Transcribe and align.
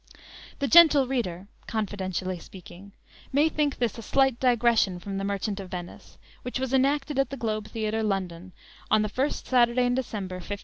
The 0.57 0.67
"gentle 0.67 1.05
reader" 1.05 1.45
(confidentially 1.67 2.39
speaking) 2.39 2.91
may 3.31 3.49
think 3.49 3.77
this 3.77 3.99
a 3.99 4.01
slight 4.01 4.39
digression 4.39 4.97
from 4.97 5.19
the 5.19 5.23
"Merchant 5.23 5.59
of 5.59 5.69
Venice," 5.69 6.17
which 6.41 6.57
was 6.59 6.73
enacted 6.73 7.19
at 7.19 7.29
the 7.29 7.37
Globe 7.37 7.67
Theatre, 7.67 8.01
London, 8.01 8.51
on 8.89 9.03
the 9.03 9.09
first 9.09 9.45
Saturday 9.45 9.85
in 9.85 9.93
December, 9.93 10.37
1599. 10.37 10.59